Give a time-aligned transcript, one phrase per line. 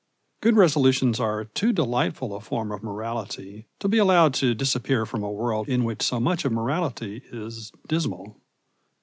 [0.41, 5.21] Good resolutions are too delightful a form of morality to be allowed to disappear from
[5.21, 8.41] a world in which so much of morality is dismal.